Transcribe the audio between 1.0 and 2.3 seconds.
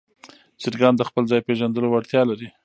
خپل ځای پېژندلو وړتیا